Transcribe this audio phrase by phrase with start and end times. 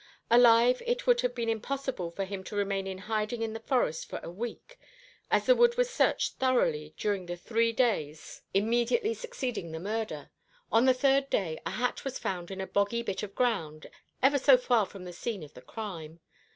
[0.31, 4.09] Alive, it would have been impossible for him to remain in hiding in the forest
[4.09, 4.79] for a week,
[5.29, 10.31] as the wood was searched thoroughly during the three days immediately succeeding the murder.
[10.71, 13.91] On the third day a hat was found in a boggy bit of ground,
[14.23, 16.19] ever so far from the scene of the crime.